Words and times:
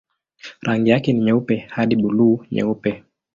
Rangi 0.61 0.89
yake 0.91 1.13
ni 1.13 1.19
nyeupe 1.19 1.57
hadi 1.57 1.95
buluu-nyeupe. 1.95 3.03